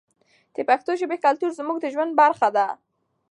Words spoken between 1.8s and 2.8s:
د ژوند برخه ده.